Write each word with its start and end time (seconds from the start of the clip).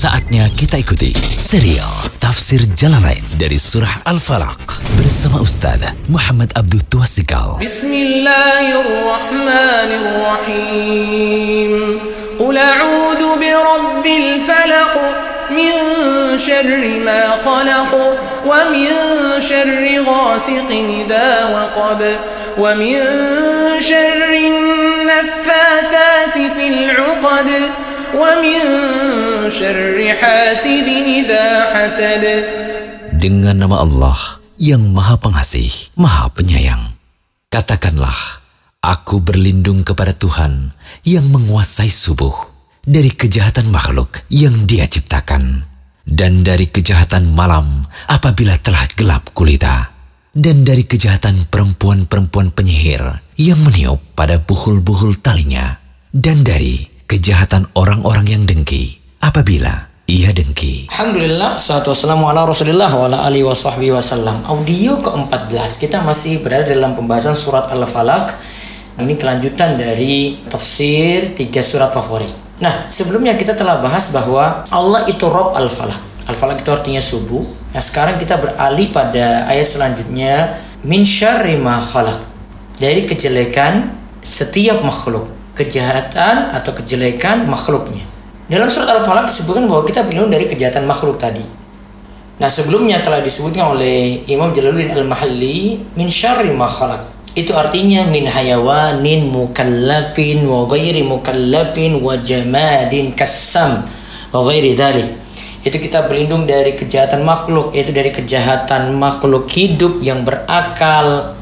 Saatnya 0.00 0.48
kita 0.56 0.80
ikuti 0.80 1.12
serial 1.36 2.08
Tafsir 2.16 2.64
Jalalain 2.72 3.20
dari 3.36 3.60
Surah 3.60 4.00
Al-Falaq 4.08 4.80
bersama 4.96 5.44
Ustaz 5.44 5.84
Muhammad 6.08 6.48
Abdul 6.56 6.80
Tuasikal. 6.88 7.60
بسم 7.60 7.92
الله 7.92 8.64
الرحمن 8.80 9.90
الرحيم 10.00 11.72
قل 12.40 12.56
أعوذ 12.56 13.22
برب 13.36 14.04
الفلق 14.06 14.94
من 15.52 15.72
شر 16.40 16.80
ما 17.04 17.36
خلق 17.44 17.92
ومن 18.48 18.88
شر 19.44 19.84
غاسق 20.08 20.70
إذا 20.72 21.28
وقب 21.52 22.00
ومن 22.58 22.96
شر 23.80 24.30
النفاثات 24.32 26.36
في 26.56 26.64
العقد 26.68 27.50
ومن 28.14 28.60
شر 29.50 29.98
حاسد 30.14 30.88
إذا 30.88 31.44
حسد 31.74 32.24
Dengan 33.16 33.56
nama 33.56 33.80
Allah 33.80 34.18
yang 34.60 34.92
Maha 34.92 35.16
Pengasih, 35.16 35.94
Maha 35.96 36.28
Penyayang. 36.28 36.92
Katakanlah, 37.48 38.44
aku 38.84 39.24
berlindung 39.24 39.86
kepada 39.86 40.12
Tuhan 40.12 40.74
yang 41.06 41.24
menguasai 41.32 41.88
subuh 41.88 42.34
dari 42.84 43.08
kejahatan 43.10 43.72
makhluk 43.72 44.22
yang 44.28 44.52
Dia 44.68 44.84
ciptakan 44.84 45.64
dan 46.06 46.46
dari 46.46 46.70
kejahatan 46.70 47.34
malam 47.34 47.88
apabila 48.06 48.54
telah 48.62 48.86
gelap 48.94 49.34
gulita 49.34 49.90
dan 50.36 50.62
dari 50.62 50.84
kejahatan 50.84 51.48
perempuan-perempuan 51.48 52.52
penyihir 52.52 53.00
yang 53.40 53.58
meniup 53.64 53.98
pada 54.12 54.38
buhul-buhul 54.38 55.18
talinya 55.24 55.80
dan 56.12 56.44
dari 56.46 56.89
kejahatan 57.11 57.67
orang-orang 57.75 58.23
yang 58.23 58.43
dengki 58.47 58.95
apabila 59.19 59.91
ia 60.07 60.31
dengki. 60.31 60.87
Alhamdulillah, 60.95 61.59
salatu 61.59 61.91
wassalamu 61.91 62.31
ala 62.31 62.47
rasulillah 62.47 62.87
wa 62.87 63.11
ala 63.11 63.27
alihi 63.27 63.43
wa 63.43 63.51
sahbihi 63.51 63.91
wasallam 63.91 64.39
Audio 64.47 64.95
ke-14, 65.03 65.83
kita 65.83 65.99
masih 66.07 66.39
berada 66.39 66.71
dalam 66.71 66.95
pembahasan 66.95 67.35
surat 67.35 67.67
Al-Falaq. 67.67 68.31
Ini 69.03 69.11
kelanjutan 69.19 69.75
dari 69.75 70.39
tafsir 70.47 71.35
tiga 71.35 71.59
surat 71.59 71.91
favorit. 71.91 72.31
Nah, 72.63 72.87
sebelumnya 72.87 73.35
kita 73.35 73.59
telah 73.59 73.83
bahas 73.83 74.15
bahwa 74.15 74.63
Allah 74.71 75.03
itu 75.11 75.27
Rob 75.27 75.51
Al-Falaq. 75.51 76.31
Al-Falaq 76.31 76.63
itu 76.63 76.71
artinya 76.71 77.03
subuh. 77.03 77.43
Nah, 77.75 77.83
sekarang 77.83 78.23
kita 78.23 78.39
beralih 78.39 78.87
pada 78.95 79.51
ayat 79.51 79.67
selanjutnya. 79.67 80.55
Min 80.87 81.03
syarri 81.03 81.59
ma 81.59 81.75
Dari 82.79 83.03
kejelekan 83.03 83.91
setiap 84.23 84.79
makhluk 84.81 85.40
Kejahatan 85.55 86.55
atau 86.55 86.71
kejelekan 86.71 87.45
makhluknya 87.45 88.11
dalam 88.51 88.67
surat 88.67 88.91
Al-Falaq 88.99 89.31
disebutkan 89.31 89.71
bahwa 89.71 89.87
kita 89.87 90.03
berlindung 90.03 90.35
dari 90.35 90.43
kejahatan 90.43 90.83
makhluk 90.83 91.15
tadi. 91.15 91.39
Nah, 92.43 92.51
sebelumnya 92.51 92.99
telah 92.99 93.23
disebutkan 93.23 93.79
oleh 93.79 94.27
Imam 94.27 94.51
Jalaluddin 94.51 94.91
Al-Mahalli 94.91 95.79
min 95.95 96.11
syarri 96.11 96.51
ma 96.51 96.67
khalaq. 96.67 96.99
Itu 97.31 97.55
artinya 97.55 98.03
min 98.11 98.27
hayawanin 98.27 99.31
mukallafin 99.31 100.43
wa 100.43 100.67
ghairi 100.67 100.99
mukallafin 100.99 102.03
wa 102.03 102.19
jamadin 102.19 103.15
kassam 103.15 103.87
wa 104.35 104.43
ghairi 104.43 104.75
dhalik. 104.75 105.07
Itu 105.63 105.79
kita 105.79 106.11
berlindung 106.11 106.43
dari 106.43 106.75
kejahatan 106.75 107.23
makhluk, 107.23 107.71
yaitu 107.71 107.95
dari 107.95 108.11
kejahatan 108.11 108.99
makhluk 108.99 109.47
hidup 109.47 110.03
yang 110.03 110.27
berakal, 110.27 111.39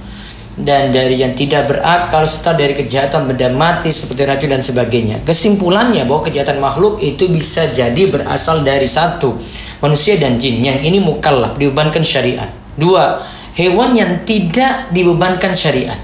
dan 0.57 0.89
dari 0.89 1.21
yang 1.21 1.37
tidak 1.37 1.69
berakal 1.69 2.25
serta 2.25 2.57
dari 2.57 2.73
kejahatan 2.73 3.29
benda 3.29 3.53
mati 3.53 3.93
seperti 3.93 4.25
racun 4.25 4.49
dan 4.49 4.63
sebagainya. 4.65 5.21
Kesimpulannya 5.23 6.03
bahwa 6.09 6.25
kejahatan 6.25 6.57
makhluk 6.57 6.97
itu 6.99 7.29
bisa 7.29 7.69
jadi 7.69 8.09
berasal 8.09 8.65
dari 8.65 8.89
satu 8.89 9.37
manusia 9.79 10.17
dan 10.17 10.41
jin 10.41 10.59
yang 10.65 10.79
ini 10.81 10.97
mukallaf 10.99 11.55
dibebankan 11.55 12.01
syariat. 12.01 12.49
Dua, 12.75 13.23
hewan 13.55 13.95
yang 13.95 14.25
tidak 14.25 14.89
dibebankan 14.91 15.53
syariat. 15.53 15.97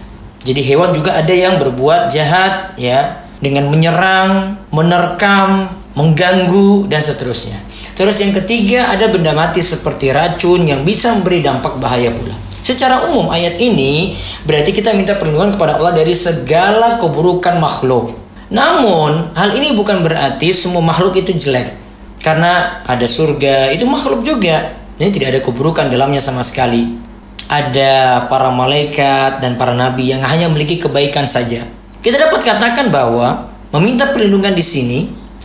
Jadi 0.45 0.61
hewan 0.61 0.93
juga 0.93 1.17
ada 1.17 1.33
yang 1.33 1.57
berbuat 1.57 2.13
jahat 2.13 2.77
ya 2.77 3.25
dengan 3.41 3.73
menyerang, 3.73 4.61
menerkam, 4.69 5.73
mengganggu 5.95 6.85
dan 6.91 7.01
seterusnya. 7.01 7.55
Terus 7.95 8.19
yang 8.21 8.35
ketiga 8.35 8.91
ada 8.91 9.07
benda 9.09 9.31
mati 9.31 9.63
seperti 9.63 10.11
racun 10.11 10.67
yang 10.67 10.83
bisa 10.83 11.15
memberi 11.15 11.41
dampak 11.41 11.79
bahaya 11.79 12.11
pula. 12.11 12.35
Secara 12.65 13.05
umum 13.05 13.29
ayat 13.29 13.61
ini 13.61 14.17
berarti 14.41 14.73
kita 14.73 14.89
minta 14.97 15.13
perlindungan 15.21 15.53
kepada 15.53 15.77
Allah 15.77 15.93
dari 15.93 16.17
segala 16.17 16.97
keburukan 16.97 17.61
makhluk. 17.61 18.17
Namun 18.49 19.37
hal 19.37 19.53
ini 19.53 19.77
bukan 19.77 20.01
berarti 20.01 20.49
semua 20.49 20.81
makhluk 20.81 21.13
itu 21.13 21.29
jelek. 21.37 21.77
Karena 22.17 22.81
ada 22.89 23.05
surga 23.05 23.69
itu 23.69 23.85
makhluk 23.85 24.25
juga. 24.25 24.73
Ini 24.97 25.13
tidak 25.13 25.27
ada 25.37 25.39
keburukan 25.45 25.93
dalamnya 25.93 26.17
sama 26.17 26.41
sekali. 26.41 26.97
Ada 27.45 28.25
para 28.25 28.49
malaikat 28.49 29.45
dan 29.45 29.61
para 29.61 29.77
nabi 29.77 30.09
yang 30.09 30.25
hanya 30.25 30.49
memiliki 30.49 30.81
kebaikan 30.81 31.29
saja. 31.29 31.61
Kita 32.01 32.17
dapat 32.17 32.41
katakan 32.41 32.89
bahwa 32.89 33.45
meminta 33.77 34.09
perlindungan 34.09 34.57
di 34.57 34.65
sini 34.65 34.99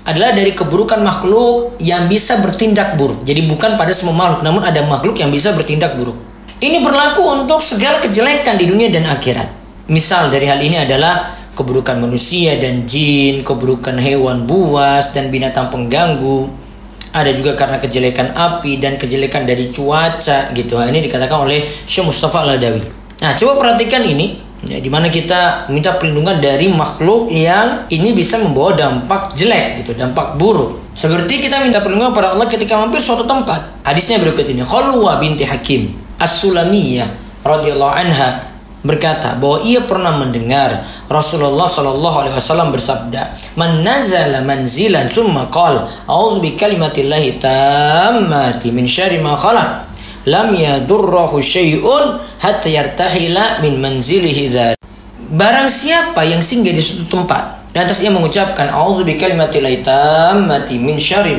adalah 0.08 0.32
dari 0.32 0.56
keburukan 0.56 1.04
makhluk 1.04 1.76
yang 1.84 2.08
bisa 2.08 2.40
bertindak 2.40 2.96
buruk. 2.96 3.20
Jadi 3.28 3.44
bukan 3.44 3.76
pada 3.76 3.92
semua 3.92 4.16
makhluk, 4.16 4.40
namun 4.40 4.64
ada 4.64 4.80
makhluk 4.88 5.20
yang 5.20 5.28
bisa 5.28 5.52
bertindak 5.52 6.00
buruk. 6.00 6.29
Ini 6.60 6.84
berlaku 6.84 7.24
untuk 7.24 7.64
segala 7.64 8.04
kejelekan 8.04 8.60
di 8.60 8.68
dunia 8.68 8.92
dan 8.92 9.08
akhirat. 9.08 9.48
Misal 9.88 10.28
dari 10.28 10.44
hal 10.44 10.60
ini 10.60 10.76
adalah 10.76 11.24
keburukan 11.56 11.96
manusia 11.96 12.60
dan 12.60 12.84
jin, 12.84 13.40
keburukan 13.40 13.96
hewan 13.96 14.44
buas 14.44 15.16
dan 15.16 15.32
binatang 15.32 15.72
pengganggu. 15.72 16.52
Ada 17.16 17.32
juga 17.32 17.56
karena 17.56 17.80
kejelekan 17.80 18.36
api 18.36 18.76
dan 18.76 19.00
kejelekan 19.00 19.48
dari 19.48 19.72
cuaca 19.72 20.52
gitu. 20.52 20.76
Ini 20.76 21.00
dikatakan 21.00 21.48
oleh 21.48 21.64
Syekh 21.64 22.12
Mustafa 22.12 22.44
Al-Adawi. 22.44 22.84
Nah, 23.24 23.32
coba 23.40 23.56
perhatikan 23.56 24.04
ini 24.04 24.44
ya, 24.68 24.84
di 24.84 24.92
mana 24.92 25.08
kita 25.08 25.72
minta 25.72 25.96
perlindungan 25.96 26.44
dari 26.44 26.68
makhluk 26.68 27.32
yang 27.32 27.88
ini 27.88 28.12
bisa 28.12 28.36
membawa 28.36 28.76
dampak 28.76 29.32
jelek 29.32 29.80
gitu, 29.80 29.96
dampak 29.96 30.36
buruk. 30.36 30.76
Seperti 30.92 31.40
kita 31.40 31.64
minta 31.64 31.80
perlindungan 31.80 32.12
pada 32.12 32.36
Allah 32.36 32.44
ketika 32.52 32.76
mampir 32.76 33.00
suatu 33.00 33.24
tempat. 33.24 33.80
Hadisnya 33.80 34.20
berikut 34.20 34.44
ini. 34.44 34.60
Khalwa 34.60 35.16
binti 35.16 35.48
Hakim 35.48 35.99
As-Sulamiyah 36.20 37.08
radhiyallahu 37.42 37.94
anha 37.96 38.44
berkata 38.80 39.36
bahwa 39.36 39.60
ia 39.64 39.84
pernah 39.84 40.16
mendengar 40.16 40.84
Rasulullah 41.08 41.68
Shallallahu 41.68 42.16
alaihi 42.16 42.36
wasallam 42.36 42.72
bersabda, 42.72 43.36
"Man 43.60 43.84
nazala 43.84 44.40
manzilan 44.44 45.08
tsumma 45.12 45.52
qala, 45.52 45.84
a'udzu 46.08 46.40
bi 46.40 46.56
kalimatillahi 46.56 47.40
tammati 47.40 48.72
min 48.72 48.88
syarri 48.88 49.20
ma 49.20 49.36
khalaq." 49.36 49.88
Lam 50.28 50.52
yadurruhu 50.52 51.40
syai'un 51.40 52.20
hatta 52.40 52.68
yartahila 52.68 53.64
min 53.64 53.80
manzilihi 53.80 54.52
dzalik. 54.52 54.80
Barang 55.32 55.72
siapa 55.72 56.24
yang 56.28 56.44
singgah 56.44 56.76
di 56.76 56.82
suatu 56.84 57.08
tempat 57.08 57.59
dan 57.70 57.86
atas 57.86 58.02
ia 58.02 58.10
mengucapkan 58.10 58.66
A'udzu 58.66 59.06
bikalimatillahi 59.06 59.86
tammati 59.86 60.74
min 60.82 60.98
syarri. 60.98 61.38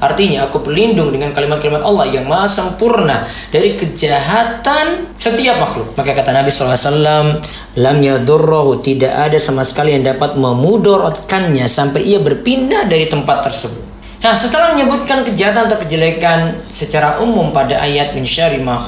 Artinya 0.00 0.48
aku 0.48 0.64
berlindung 0.64 1.12
dengan 1.12 1.36
kalimat-kalimat 1.36 1.84
Allah 1.84 2.08
yang 2.08 2.24
maha 2.24 2.48
sempurna 2.48 3.28
dari 3.52 3.76
kejahatan 3.76 5.12
setiap 5.12 5.60
makhluk. 5.60 5.92
Maka 6.00 6.16
kata 6.16 6.32
Nabi 6.32 6.48
SAW, 6.48 7.44
lam 7.76 7.96
yadurruhu 8.00 8.80
tidak 8.80 9.12
ada 9.12 9.36
sama 9.36 9.60
sekali 9.60 9.92
yang 9.92 10.08
dapat 10.08 10.40
memudaratkannya 10.40 11.68
sampai 11.68 12.00
ia 12.00 12.18
berpindah 12.24 12.88
dari 12.88 13.04
tempat 13.12 13.44
tersebut. 13.44 13.84
Nah, 14.18 14.34
setelah 14.34 14.74
menyebutkan 14.74 15.22
kejahatan 15.28 15.68
atau 15.68 15.78
kejelekan 15.78 16.58
secara 16.66 17.20
umum 17.20 17.52
pada 17.52 17.76
ayat 17.78 18.16
min 18.16 18.24
syarri 18.24 18.58
ma 18.58 18.80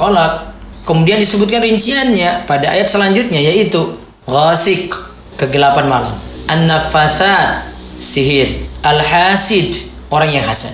kemudian 0.89 1.21
disebutkan 1.21 1.61
rinciannya 1.61 2.49
pada 2.49 2.73
ayat 2.73 2.89
selanjutnya 2.89 3.39
yaitu 3.39 4.01
ghasik, 4.27 4.91
kegelapan 5.37 5.87
malam 5.87 6.30
an-nafasat 6.51 7.71
sihir. 7.97 8.67
Al-hasid 8.83 9.77
orang 10.11 10.35
yang 10.35 10.45
hasad. 10.45 10.73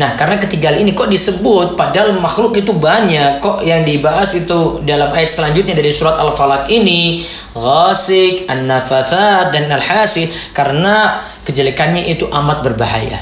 Nah 0.00 0.16
karena 0.16 0.40
ketiga 0.40 0.72
ini 0.72 0.96
kok 0.96 1.12
disebut 1.12 1.76
padahal 1.76 2.16
makhluk 2.16 2.56
itu 2.56 2.72
banyak 2.72 3.44
kok 3.44 3.60
yang 3.60 3.84
dibahas 3.84 4.32
itu 4.32 4.80
dalam 4.88 5.12
ayat 5.12 5.28
selanjutnya 5.28 5.76
dari 5.76 5.92
surat 5.92 6.16
al-falaq 6.16 6.72
ini 6.72 7.20
ghasik 7.52 8.48
an-nafasat 8.48 9.52
dan 9.52 9.68
al-hasid 9.68 10.32
karena 10.56 11.20
kejelekannya 11.44 12.08
itu 12.08 12.24
amat 12.32 12.64
berbahaya. 12.64 13.20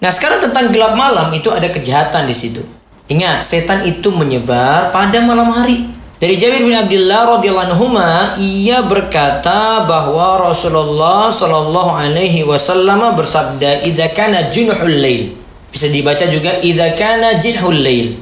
Nah 0.00 0.08
sekarang 0.08 0.40
tentang 0.40 0.72
gelap 0.72 0.96
malam 0.96 1.28
itu 1.36 1.52
ada 1.52 1.68
kejahatan 1.68 2.24
di 2.24 2.36
situ. 2.36 2.64
Ingat 3.12 3.44
setan 3.44 3.84
itu 3.84 4.08
menyebar 4.08 4.90
pada 4.90 5.20
malam 5.20 5.52
hari 5.52 5.95
dari 6.16 6.40
Jabir 6.40 6.64
bin 6.64 6.72
Abdullah 6.72 7.36
radhiyallahu 7.36 7.76
anhu 7.76 7.92
ia 8.40 8.80
berkata 8.88 9.84
bahwa 9.84 10.48
Rasulullah 10.48 11.28
shallallahu 11.28 11.92
alaihi 11.92 12.40
wasallam 12.40 13.12
bersabda 13.12 13.84
idza 13.84 14.08
kana 14.16 14.48
junhul 14.48 14.96
lail. 14.96 15.36
Bisa 15.68 15.92
dibaca 15.92 16.24
juga 16.32 16.56
idza 16.64 16.96
kana 16.96 17.36
jinhul 17.36 17.76
lail. 17.76 18.16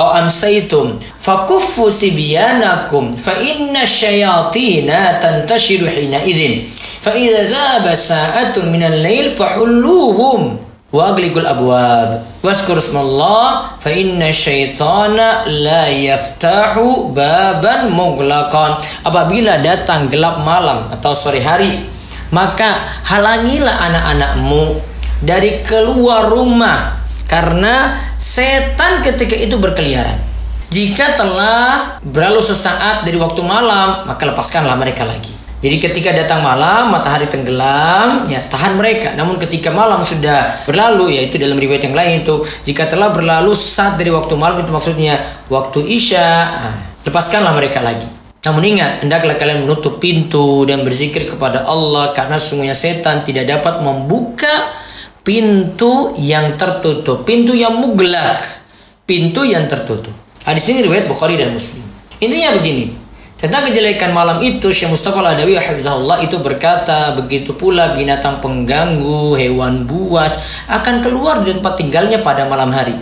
Atau 0.00 0.16
amsaitum 0.16 0.96
fakuffu 1.20 1.92
sibyanakum 1.92 3.12
fa 3.20 3.36
inna 3.36 3.84
syayatina 3.84 5.20
tantashiru 5.20 5.84
hina 5.84 6.24
idzin 6.24 6.64
fa 7.04 7.12
idza 7.12 7.52
dhaba 7.52 7.92
sa'atun 7.92 8.72
minal 8.72 8.96
lail 8.96 9.28
fahulluhum 9.36 10.69
wa 10.90 11.14
aglikul 11.14 11.46
abwab. 11.46 12.22
Waskur 12.42 12.78
ismallah 12.78 13.78
fa 13.78 13.90
inna 13.90 14.30
syaitana 14.34 15.46
la 15.46 15.90
yaftahu 15.90 17.14
baban 17.14 17.94
mughlaqan. 17.94 18.78
Apabila 19.06 19.58
datang 19.62 20.10
gelap 20.10 20.42
malam 20.42 20.90
atau 20.94 21.14
sore 21.14 21.42
hari 21.42 21.82
maka 22.30 22.78
halangilah 23.10 23.74
anak-anakmu 23.90 24.78
dari 25.26 25.66
keluar 25.66 26.30
rumah 26.30 26.94
karena 27.26 27.98
setan 28.18 29.02
ketika 29.02 29.34
itu 29.34 29.58
berkeliaran. 29.58 30.18
Jika 30.70 31.18
telah 31.18 31.98
berlalu 32.06 32.38
sesaat 32.38 33.02
dari 33.02 33.18
waktu 33.18 33.42
malam 33.42 34.06
maka 34.06 34.22
lepaskanlah 34.22 34.78
mereka 34.78 35.02
lagi 35.02 35.39
jadi 35.60 35.76
ketika 35.76 36.10
datang 36.16 36.40
malam, 36.40 36.88
matahari 36.88 37.28
tenggelam, 37.28 38.24
ya 38.32 38.40
tahan 38.48 38.80
mereka. 38.80 39.12
Namun 39.12 39.36
ketika 39.36 39.68
malam 39.68 40.00
sudah 40.00 40.64
berlalu, 40.64 41.12
yaitu 41.20 41.36
dalam 41.36 41.60
riwayat 41.60 41.84
yang 41.84 41.92
lain 41.92 42.24
itu, 42.24 42.40
jika 42.64 42.88
telah 42.88 43.12
berlalu 43.12 43.52
saat 43.52 44.00
dari 44.00 44.08
waktu 44.08 44.40
malam 44.40 44.64
itu 44.64 44.72
maksudnya 44.72 45.20
waktu 45.52 45.84
isya, 45.84 46.28
nah, 46.48 46.74
lepaskanlah 47.04 47.52
mereka 47.52 47.84
lagi. 47.84 48.08
Namun 48.40 48.64
ingat, 48.64 49.04
hendaklah 49.04 49.36
kalian 49.36 49.68
menutup 49.68 50.00
pintu 50.00 50.64
dan 50.64 50.80
berzikir 50.80 51.28
kepada 51.28 51.68
Allah 51.68 52.16
karena 52.16 52.40
sesungguhnya 52.40 52.72
setan 52.72 53.20
tidak 53.28 53.52
dapat 53.52 53.84
membuka 53.84 54.72
pintu 55.20 56.16
yang 56.16 56.56
tertutup, 56.56 57.28
pintu 57.28 57.52
yang 57.52 57.76
muglak, 57.76 58.40
pintu 59.04 59.44
yang 59.44 59.68
tertutup. 59.68 60.16
Hadis 60.40 60.72
ini 60.72 60.88
riwayat 60.88 61.04
Bukhari 61.04 61.36
dan 61.36 61.52
Muslim. 61.52 61.84
Intinya 62.16 62.56
begini, 62.56 62.96
tentang 63.40 63.72
kejelekan 63.72 64.12
malam 64.12 64.44
itu, 64.44 64.68
Syekh 64.68 64.92
Mustafa 64.92 65.24
Al-Adawi 65.24 65.56
Hafizahullah 65.56 66.20
itu 66.20 66.36
berkata, 66.44 67.16
begitu 67.16 67.56
pula 67.56 67.96
binatang 67.96 68.44
pengganggu, 68.44 69.32
hewan 69.40 69.88
buas 69.88 70.60
akan 70.68 71.00
keluar 71.00 71.40
dari 71.40 71.56
tempat 71.56 71.80
tinggalnya 71.80 72.20
pada 72.20 72.44
malam 72.52 72.68
hari. 72.68 72.92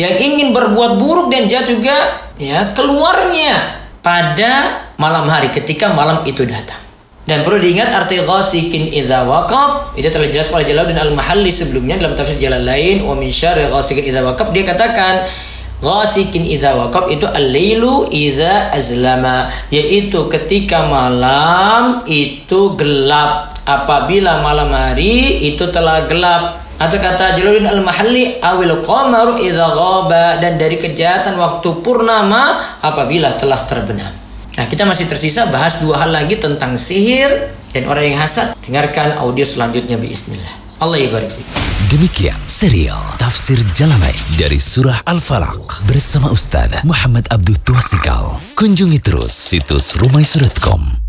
Yang 0.00 0.14
ingin 0.24 0.56
berbuat 0.56 0.96
buruk 0.96 1.28
dan 1.28 1.44
jahat 1.44 1.68
juga, 1.68 2.24
ya 2.40 2.64
keluarnya 2.72 3.84
pada 4.00 4.80
malam 4.96 5.28
hari 5.28 5.52
ketika 5.52 5.92
malam 5.92 6.24
itu 6.24 6.48
datang. 6.48 6.80
Dan 7.22 7.46
perlu 7.46 7.62
diingat 7.62 7.94
arti 7.94 8.18
ghasikin 8.18 8.90
idza 8.90 9.22
waqab 9.22 9.94
itu 9.94 10.10
telah 10.10 10.26
jelas 10.26 10.50
oleh 10.50 10.66
Jalaluddin 10.66 10.98
Al-Mahalli 10.98 11.54
sebelumnya 11.54 11.94
dalam 11.94 12.18
tafsir 12.18 12.34
jalan 12.42 12.66
lain 12.66 13.06
wa 13.06 13.14
min 13.14 13.30
syarri 13.30 13.70
ghasikin 13.70 14.10
idza 14.10 14.26
waqab 14.26 14.50
dia 14.50 14.66
katakan 14.66 15.22
Ghasikin 15.82 16.46
idza 16.46 16.78
waqab 16.78 17.10
itu 17.10 17.26
al-lailu 17.26 18.06
idza 18.06 18.70
azlama 18.70 19.50
yaitu 19.74 20.30
ketika 20.30 20.86
malam 20.86 22.06
itu 22.06 22.78
gelap 22.78 23.58
apabila 23.66 24.46
malam 24.46 24.70
hari 24.70 25.42
itu 25.42 25.66
telah 25.74 26.06
gelap 26.06 26.62
atau 26.78 26.98
kata 26.98 27.38
Jalaluddin 27.38 27.70
Al-Mahalli 27.70 28.42
awil 28.42 28.78
qamaru 28.82 29.42
idza 29.42 29.66
ghaba 29.74 30.38
dan 30.38 30.58
dari 30.58 30.78
kejahatan 30.78 31.34
waktu 31.38 31.82
purnama 31.82 32.58
apabila 32.82 33.34
telah 33.38 33.58
terbenam. 33.66 34.10
Nah, 34.52 34.66
kita 34.68 34.84
masih 34.84 35.08
tersisa 35.08 35.48
bahas 35.48 35.80
dua 35.80 35.98
hal 35.98 36.10
lagi 36.14 36.36
tentang 36.36 36.78
sihir 36.78 37.50
dan 37.74 37.88
orang 37.88 38.12
yang 38.12 38.18
hasad. 38.20 38.52
Dengarkan 38.66 39.18
audio 39.22 39.46
selanjutnya 39.46 39.96
bismillah. 39.96 40.54
Allah 40.82 40.98
ibarik 40.98 41.30
Demikian 41.86 42.34
serial 42.50 42.98
Tafsir 43.14 43.62
Jalalain 43.70 44.18
dari 44.34 44.58
Surah 44.58 45.06
Al-Falaq 45.06 45.86
bersama 45.86 46.34
Ustaz 46.34 46.82
Muhammad 46.82 47.30
Abdul 47.30 47.54
Tuasikal. 47.62 48.34
Kunjungi 48.58 48.98
terus 48.98 49.30
situs 49.30 49.94
rumaisurutkom 49.94 51.01